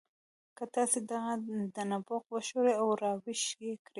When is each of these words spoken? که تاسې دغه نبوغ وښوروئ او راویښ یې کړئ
که 0.57 0.63
تاسې 0.75 0.99
دغه 1.11 1.31
نبوغ 1.91 2.23
وښوروئ 2.29 2.75
او 2.81 2.87
راویښ 3.01 3.43
یې 3.65 3.73
کړئ 3.85 3.89